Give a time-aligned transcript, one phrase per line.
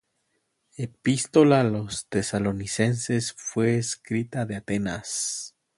[0.85, 5.53] espístola á los Tesalonicenses fué escrita de Atenas.